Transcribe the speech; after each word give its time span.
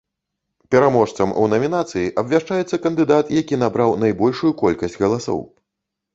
Пераможцам 0.75 1.33
у 1.41 1.43
намінацыі 1.53 2.05
абвяшчаецца 2.21 2.81
кандыдат, 2.87 3.31
які 3.41 3.61
набраў 3.67 3.95
найбольшую 4.07 4.51
колькасць 4.65 4.99
галасоў. 5.05 5.39